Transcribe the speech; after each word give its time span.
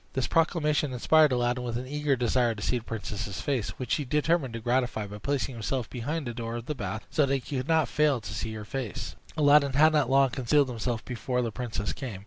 This 0.13 0.25
proclamation 0.25 0.93
inspired 0.93 1.31
Aladdin 1.31 1.63
with 1.63 1.77
an 1.77 1.85
eager 1.85 2.15
desire 2.15 2.55
to 2.55 2.61
see 2.63 2.79
the 2.79 2.83
princess's 2.83 3.39
face, 3.39 3.69
which 3.77 3.93
he 3.93 4.03
determined 4.03 4.55
to 4.55 4.59
gratify 4.59 5.05
by 5.05 5.19
placing 5.19 5.53
himself 5.53 5.87
behind 5.91 6.25
the 6.25 6.33
door 6.33 6.55
of 6.55 6.65
the 6.65 6.73
bath, 6.73 7.05
so 7.11 7.27
that 7.27 7.35
he 7.35 7.57
could 7.57 7.67
not 7.67 7.87
fail 7.87 8.19
to 8.19 8.33
see 8.33 8.51
her 8.55 8.65
face. 8.65 9.15
Aladdin 9.37 9.73
had 9.73 9.93
not 9.93 10.09
long 10.09 10.31
concealed 10.31 10.69
himself 10.69 11.05
before 11.05 11.43
the 11.43 11.51
princess 11.51 11.93
came. 11.93 12.19